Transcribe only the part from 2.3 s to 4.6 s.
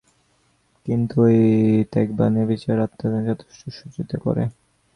নেতিভাব আত্মার যথার্থ অস্তিত্বই সূচিত করে।